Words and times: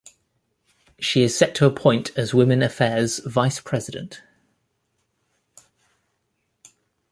She 0.99 1.21
is 1.21 1.37
set 1.37 1.53
to 1.53 1.67
appoint 1.67 2.09
as 2.17 2.33
Women 2.33 2.63
Affairs's 2.63 3.19
Vice 3.19 3.59
President. 3.59 4.23